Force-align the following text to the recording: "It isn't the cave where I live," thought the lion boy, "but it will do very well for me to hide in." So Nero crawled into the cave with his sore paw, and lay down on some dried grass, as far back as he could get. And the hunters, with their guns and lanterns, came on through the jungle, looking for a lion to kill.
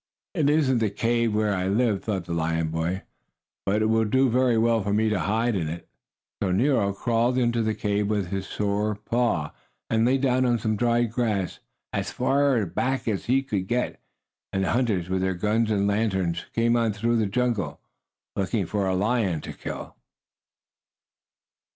"It 0.33 0.49
isn't 0.49 0.79
the 0.79 0.89
cave 0.89 1.35
where 1.35 1.53
I 1.53 1.67
live," 1.67 2.03
thought 2.03 2.25
the 2.25 2.33
lion 2.33 2.69
boy, 2.69 3.03
"but 3.67 3.83
it 3.83 3.85
will 3.85 4.05
do 4.05 4.31
very 4.31 4.57
well 4.57 4.81
for 4.81 4.91
me 4.91 5.09
to 5.09 5.19
hide 5.19 5.55
in." 5.55 5.79
So 6.41 6.51
Nero 6.51 6.91
crawled 6.91 7.37
into 7.37 7.61
the 7.61 7.75
cave 7.75 8.07
with 8.07 8.29
his 8.29 8.47
sore 8.47 8.95
paw, 8.95 9.51
and 9.91 10.03
lay 10.03 10.17
down 10.17 10.43
on 10.43 10.57
some 10.57 10.75
dried 10.75 11.11
grass, 11.11 11.59
as 11.93 12.09
far 12.09 12.65
back 12.65 13.07
as 13.07 13.25
he 13.25 13.43
could 13.43 13.67
get. 13.67 14.01
And 14.51 14.63
the 14.63 14.71
hunters, 14.71 15.07
with 15.07 15.21
their 15.21 15.35
guns 15.35 15.69
and 15.69 15.85
lanterns, 15.85 16.45
came 16.55 16.75
on 16.75 16.93
through 16.93 17.17
the 17.17 17.27
jungle, 17.27 17.79
looking 18.35 18.65
for 18.65 18.87
a 18.87 18.95
lion 18.95 19.39
to 19.41 19.53
kill. 19.53 19.97